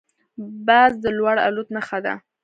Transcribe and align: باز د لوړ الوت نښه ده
باز 0.67 0.91
د 1.03 1.05
لوړ 1.17 1.35
الوت 1.47 1.67
نښه 1.75 1.99
ده 2.05 2.13